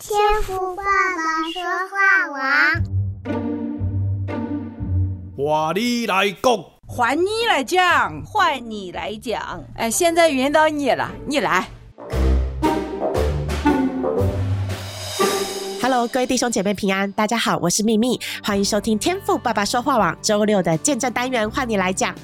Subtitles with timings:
[0.00, 2.38] 天赋爸爸说话王，
[5.36, 9.60] 话你来讲，换你来讲，换你来讲。
[9.74, 11.68] 哎，现在轮到你了，你来。
[15.82, 22.14] Hello，各位弟兄姐妹平安，大家好，我是秘密，欢迎收听天赋爸爸说话网周六的见证单元，换你来讲。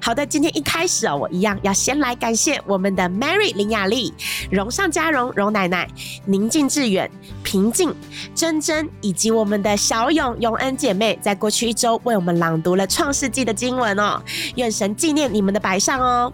[0.00, 4.12] 好的，今天一开始哦，我一样要先来感谢我们的 Mary 林雅丽、
[4.50, 5.88] 荣尚嘉荣荣奶奶、
[6.24, 7.10] 宁静致远、
[7.42, 7.94] 平静、
[8.34, 14.22] 珍珍以及我们的小勇永恩姐妹，在过去一周为我们朗读了创世纪的经文哦，
[14.56, 16.32] 愿神纪念你们的白上哦。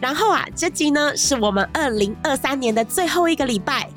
[0.00, 3.88] 然后啊，这集呢是我们二零二三年的最后一个礼拜，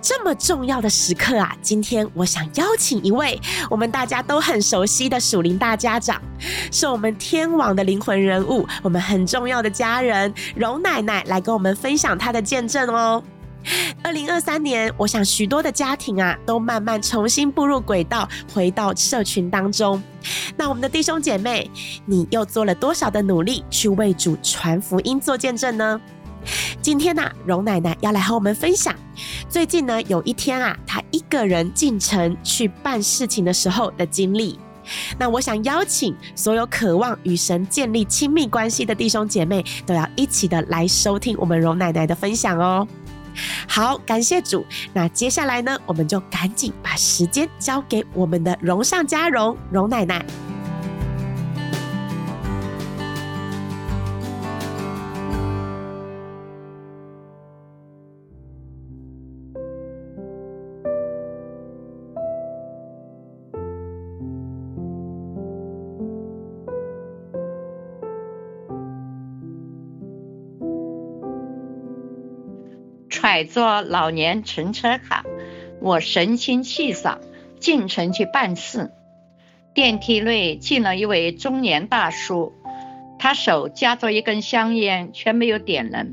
[0.00, 6.20] 这么重要的时刻啊，今天我想邀请一位我们大家都很熟悉的属灵大家长，
[6.70, 13.22] 是我们天网的灵魂人物，我们很重要的家人荣奶奶来跟我们分享她的见证哦。
[14.02, 20.02] 二零二三年，我想许多的家庭啊，都慢慢重新步入轨道，回到社群当中。
[20.56, 21.70] 那我们的弟兄姐妹，
[22.06, 26.00] 你又做了多少的努力去为主传福音、做见证呢？
[26.82, 28.94] 今天呢、啊，荣奶奶要来和我们分享，
[29.48, 34.58] 最近呢，有一天啊，她一个人进城去办事情的时候的经历。
[35.18, 42.86] 那我想邀请所有渴望与神建立亲密关系的弟兄姐妹，都要一起的来收听我们荣奶奶的分享哦。
[43.68, 44.64] 好，感谢主。
[44.92, 50.24] 那接下来呢，我们就赶紧把时间交给我们的荣上加荣荣奶奶。
[73.34, 75.24] 揣着老年乘车卡，
[75.80, 77.18] 我神清气爽
[77.58, 78.92] 进城去办事。
[79.74, 82.52] 电梯内进了一位中年大叔，
[83.18, 86.12] 他手夹着一根香烟，却没有点燃，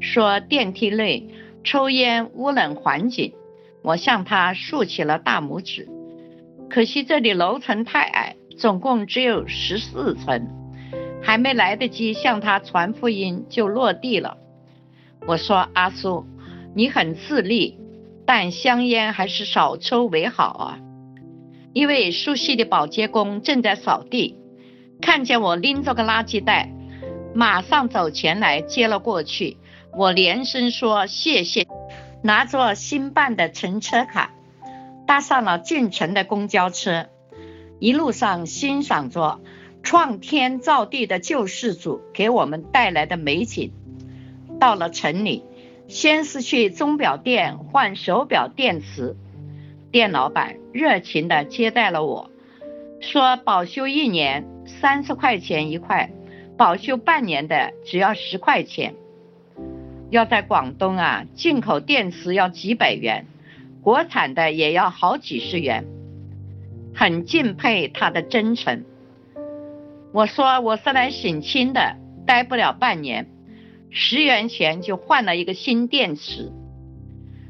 [0.00, 1.28] 说电梯内
[1.62, 3.34] 抽烟污染环境。
[3.82, 5.86] 我向他竖起了大拇指，
[6.70, 10.48] 可惜这里楼层太矮，总共只有十四层，
[11.22, 14.38] 还没来得及向他传福音就落地了。
[15.26, 16.24] 我说：“阿叔，
[16.76, 17.78] 你很自立，
[18.26, 20.78] 但香烟还是少抽为好啊。”
[21.72, 24.36] 一位熟悉的保洁工正在扫地，
[25.00, 26.70] 看见我拎着个垃圾袋，
[27.34, 29.56] 马上走前来接了过去。
[29.96, 31.66] 我连声说谢谢，
[32.22, 34.34] 拿着新办的乘车卡，
[35.06, 37.06] 搭上了进城的公交车，
[37.78, 39.40] 一路上欣赏着
[39.82, 43.72] 创天造地的救世主给我们带来的美景。
[44.60, 45.42] 到了城里，
[45.88, 49.16] 先是去钟表店换手表电池，
[49.92, 52.30] 店老板热情地接待了我，
[53.00, 56.10] 说保修一年三十块钱一块，
[56.56, 58.94] 保修半年的只要十块钱。
[60.10, 63.26] 要在广东啊，进口电池要几百元，
[63.82, 65.84] 国产的也要好几十元，
[66.94, 68.84] 很敬佩他的真诚。
[70.12, 71.96] 我说我是来省亲的，
[72.26, 73.28] 待不了半年。
[73.98, 76.52] 十元钱就换了一个新电池，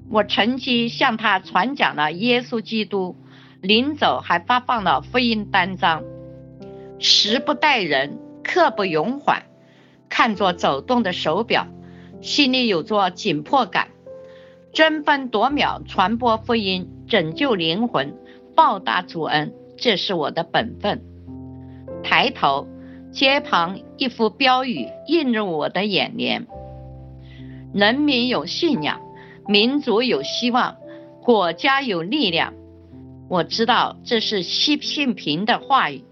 [0.09, 3.17] 我乘机向他传讲了耶稣基督，
[3.61, 6.05] 临走还发放了福音单张。
[7.01, 9.43] 时不待人，刻不容缓，
[10.09, 11.67] 看着走动的手表，
[12.21, 13.89] 心里有着紧迫感，
[14.73, 18.15] 争分夺秒传播福音，拯救灵魂，
[18.55, 21.03] 报答主恩，这是我的本分。
[22.05, 22.69] 抬头。
[23.17, 26.47] 街旁一幅标语映入我的眼帘
[27.73, 29.01] ：“人民有信仰，
[29.49, 30.77] 民族有希望，
[31.23, 32.53] 国家有力量。”
[33.31, 36.05] 我知道这是习近平的话语。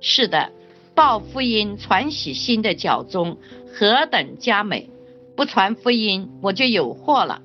[0.00, 0.50] 是的，
[0.92, 3.38] 报福音、传喜讯的脚踪
[3.72, 4.90] 何等佳美！
[5.36, 7.42] 不传福音，我就有祸了。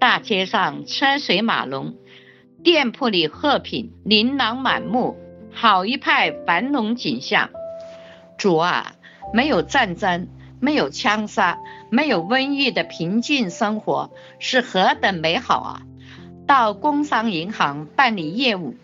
[0.00, 1.94] 大街上车水马龙，
[2.64, 5.16] 店铺里货品琳琅满目，
[5.52, 7.50] 好一派繁荣景象。
[8.38, 8.94] 主啊，
[9.32, 10.28] 没有战争，
[10.60, 11.58] 没有枪杀，
[11.90, 15.82] 没有瘟疫的平静生活是何等美好啊！
[16.46, 18.74] 到工商银行办理业务，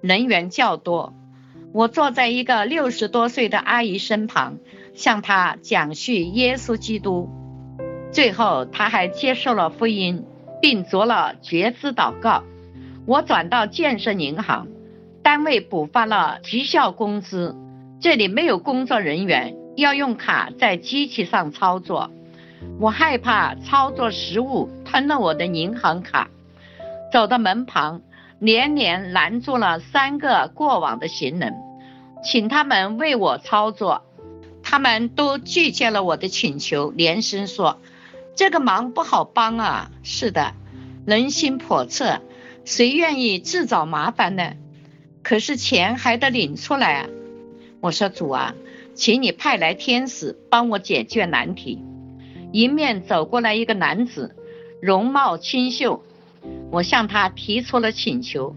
[0.00, 1.14] 人员较多，
[1.72, 4.58] 我坐在一个六十多岁的阿姨身旁，
[4.94, 7.28] 向她讲述耶稣基督。
[8.12, 10.24] 最后，她还接受了福音，
[10.60, 12.44] 并做了觉知祷告。
[13.06, 14.68] 我转到建设银行，
[15.22, 17.56] 单位补发了绩效工资。
[18.00, 22.10] 这里没有工作人员，要用卡在机器上操作。
[22.78, 26.30] 我害怕操作失误吞了我的银行卡，
[27.12, 28.00] 走到门旁，
[28.38, 31.54] 连连拦住了三个过往的行人，
[32.24, 34.02] 请他们为我操作。
[34.62, 37.80] 他们都拒绝了我的请求，连声说
[38.34, 40.54] ：“这个忙不好帮啊！”是的，
[41.04, 42.20] 人心叵测，
[42.64, 44.54] 谁愿意自找麻烦呢？
[45.22, 47.08] 可是钱还得领出来啊！
[47.80, 48.54] 我说：“主啊，
[48.94, 51.82] 请你派来天使帮我解决难题。”
[52.52, 54.34] 迎面走过来一个男子，
[54.82, 56.02] 容貌清秀。
[56.70, 58.56] 我向他提出了请求，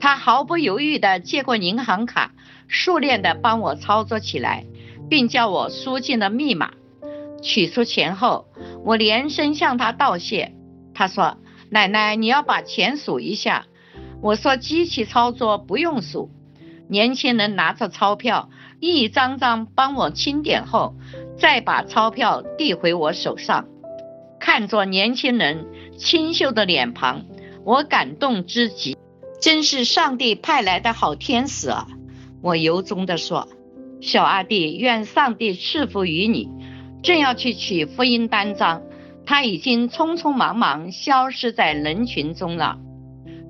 [0.00, 2.32] 他毫不犹豫地接过银行卡，
[2.66, 4.66] 熟练地帮我操作起来，
[5.08, 6.72] 并叫我输进了密码。
[7.42, 8.46] 取出钱后，
[8.84, 10.52] 我连声向他道谢。
[10.92, 11.38] 他说
[11.70, 13.66] ：“奶奶，你要把钱数一下。”
[14.20, 16.30] 我说：“机器操作不用数。”
[16.90, 18.50] 年轻人拿着钞票，
[18.80, 20.96] 一张张帮我清点后，
[21.38, 23.66] 再把钞票递回我手上。
[24.40, 25.66] 看着年轻人
[25.96, 27.26] 清秀的脸庞，
[27.64, 28.96] 我感动之极，
[29.40, 31.86] 真是上帝派来的好天使啊！
[32.42, 33.46] 我由衷地说
[34.02, 36.48] ：“小阿弟，愿上帝赐福于你。”
[37.04, 38.82] 正要去取福音单张，
[39.24, 42.78] 他已经匆匆忙忙消失在人群中了。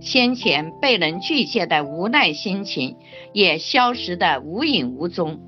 [0.00, 2.96] 先前被人拒绝的无奈心情
[3.34, 5.40] 也消失得无影无踪。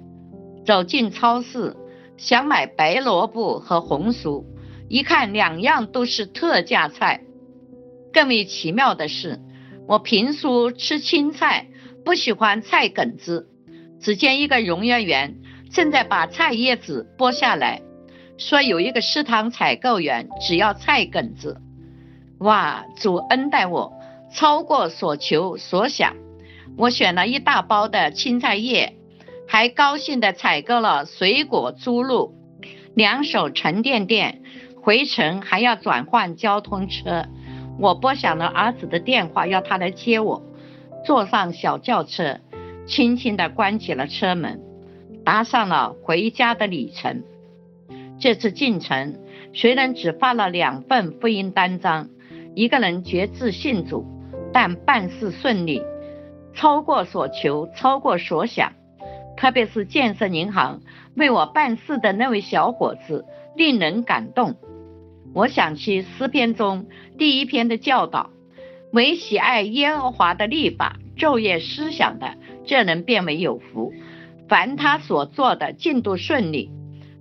[0.66, 1.74] 走进超市，
[2.16, 4.44] 想买白萝卜和红薯，
[4.88, 7.22] 一看两样都是特价菜。
[8.12, 9.40] 更为奇妙的是，
[9.88, 11.66] 我平素吃青菜，
[12.04, 13.48] 不喜欢菜梗子。
[14.00, 15.36] 只见一个营业员
[15.70, 17.80] 正在把菜叶子剥下来，
[18.36, 21.60] 说有一个食堂采购员只要菜梗子。
[22.38, 23.92] 哇，主恩待我。
[24.32, 26.16] 超过所求所想，
[26.76, 28.96] 我选了一大包的青菜叶，
[29.46, 32.32] 还高兴地采购了水果、猪肉，
[32.94, 34.42] 两手沉甸甸，
[34.80, 37.26] 回程还要转换交通车。
[37.78, 40.42] 我拨响了儿子的电话，要他来接我。
[41.04, 42.40] 坐上小轿车，
[42.86, 44.60] 轻轻地关起了车门，
[45.24, 47.22] 踏上了回家的旅程。
[48.18, 49.18] 这次进城
[49.52, 52.08] 虽然只发了两份福音单张，
[52.54, 54.06] 一个人决志信主。
[54.52, 55.82] 但办事顺利，
[56.54, 58.72] 超过所求，超过所想。
[59.36, 60.82] 特别是建设银行
[61.16, 63.24] 为我办事的那位小伙子，
[63.56, 64.56] 令人感动。
[65.34, 66.86] 我想起诗篇中
[67.18, 68.30] 第一篇的教导：
[68.92, 73.92] 唯喜爱耶和华的立法，昼夜思想的，这人便为有福。
[74.48, 76.70] 凡他所做的，进度顺利。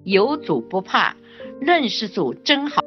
[0.03, 1.15] 有主不怕，
[1.61, 2.81] 认识主真好。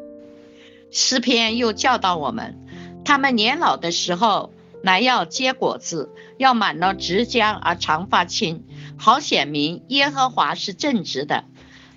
[0.90, 2.63] 诗篇又教导我们。
[3.04, 4.52] 他们年老的时候，
[4.82, 8.64] 乃要结果子，要满了汁浆而长发青，
[8.98, 11.44] 好显明耶和华是正直的。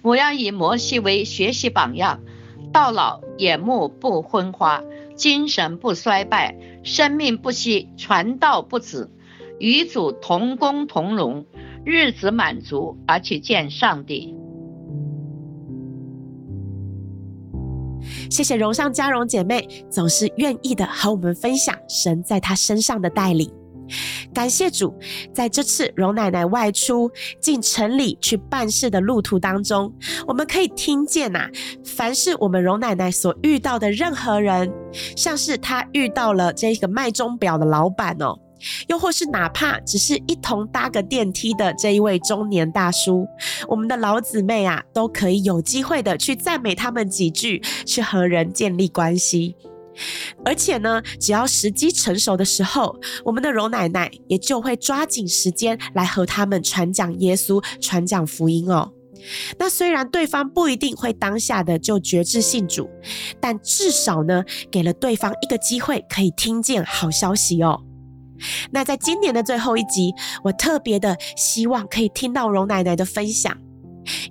[0.02, 2.22] 我要以摩西为学习榜样，
[2.72, 4.84] 到老眼目不昏花，
[5.16, 9.10] 精神不衰败，生命不息，传道不止，
[9.60, 11.46] 与主同工同荣，
[11.84, 14.37] 日子满足而去见上帝。
[18.30, 23.52] 谢谢荣上加荣姐妹总是愿意的和我们分享神在她身上的带领，
[24.34, 24.94] 感谢主，
[25.34, 27.10] 在这次荣奶奶外出
[27.42, 29.92] 进城里去办事的路途当中，
[30.28, 31.50] 我们可以听见呐、啊，
[31.86, 34.72] 凡是我们荣奶奶所遇到的任何人，
[35.16, 38.38] 像是她遇到了这个卖钟表的老板哦。
[38.88, 43.28] 又或是哪怕只是一同搭个电梯的这一位中年大叔，
[43.68, 49.56] 我们的老姊妹啊，都可以有机会的去赞美他们几句，去和人建立关系。
[50.46, 58.92] 而且呢，只要时机成熟的时候，我们的荣奶奶也就会抓紧时间来和他们传讲耶稣、传讲福音哦。
[59.58, 62.88] 那虽然对方不一定会当下的就决志信主，
[63.40, 67.82] 但至少呢，给了对方一个机会可以听见好消息哦。
[68.72, 70.14] 那在今年的最后一集，
[70.44, 73.58] 我特别的希望可以听到荣奶奶的分享，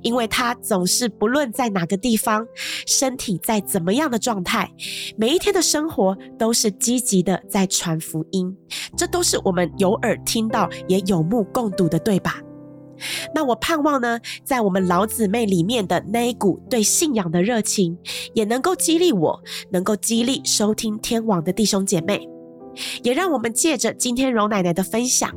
[0.03, 2.47] 因为她总是不论在哪个地方，
[2.87, 4.71] 身体在怎么样的状态，
[5.17, 8.57] 每一天的生活都是积极的在传福音，
[8.97, 12.41] 这都是我们有耳听到也有目共睹的，对吧？
[13.35, 17.99] 那我盼望呢，在我们老姊妹里面的那一股对信仰的热情，
[18.33, 22.27] 也能够激励我，能够激励收听天网的弟兄姐妹。
[23.03, 25.31] 也让我们借着今天荣奶奶的分享，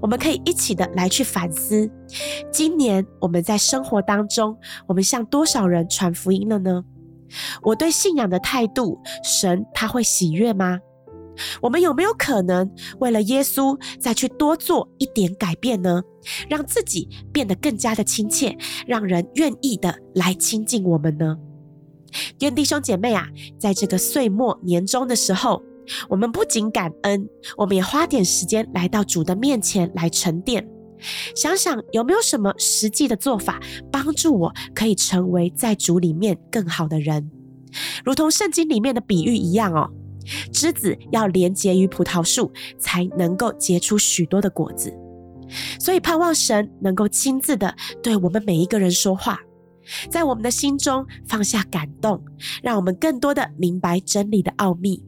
[0.00, 1.90] 我们可以一起的来去反思，
[2.52, 6.84] 今年我们在生活当中，我们向多少人传福音了呢？
[7.62, 10.78] 我对信仰的态度，神他会喜悦吗？
[11.60, 12.70] 我们有没有可能
[13.00, 16.00] 为了耶稣再去多做一点改变呢？
[16.48, 21.36] 让自己变得更加的亲切，让人愿意的来亲近我们呢？
[22.38, 23.26] 愿弟兄姐妹啊，
[23.58, 25.60] 在这个岁末年终的时候，
[26.08, 30.66] 我们不仅感恩，我们也花点时间来到主的面前来沉淀，
[31.34, 33.60] 想想有没有什么实际的做法，
[33.90, 37.30] 帮助我可以成为在主里面更好的人。
[38.04, 39.90] 如同圣经里面的比喻一样哦，
[40.52, 44.92] 枝子要连结于葡萄树，才能够结出许多的果子。
[45.78, 49.40] 所以盼望神能够亲自的对我们每一个人说话，
[50.08, 52.24] 在我们的心中放下感动，
[52.62, 55.02] 让我们更多的明白真理的奥秘，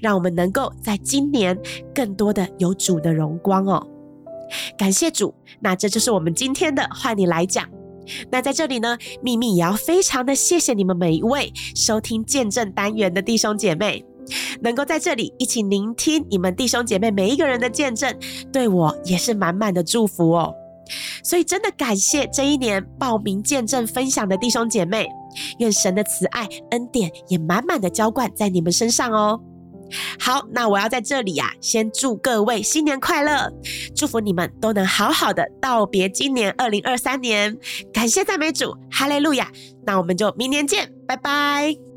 [0.00, 1.58] 让我们能够在今年
[1.94, 3.86] 更多的有主的荣光哦。
[4.78, 7.68] 感谢主，那这就是我们今天的换你来讲。
[8.30, 14.02] 那在这里呢，秘密也要非常的谢谢你们每一位收听见证单元的弟兄姐妹，
[14.62, 18.16] 能够在这里一起聆听你们弟兄姐妹每一个人的见证，
[18.50, 20.54] 对我也是满满的祝福哦。
[21.22, 25.06] 所以真的感谢这一年报名见证分享的弟兄姐妹，
[25.58, 29.38] 愿神的慈爱恩典也满满的浇灌在你们身上哦。
[30.18, 33.50] 好，那我要在这里呀、啊，先祝各位新年快乐，
[33.94, 37.56] 祝福你们都能好好的道别今年二零二三年。
[37.92, 39.50] 感谢赞美主，哈利路亚。
[39.86, 41.87] 那我们就明年见，拜拜。